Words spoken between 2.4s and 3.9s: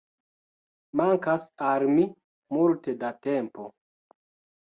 multe da tempo